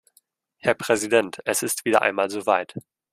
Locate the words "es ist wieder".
1.45-2.01